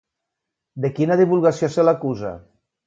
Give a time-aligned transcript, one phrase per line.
[0.85, 2.37] De quina divulgació se l'acusa?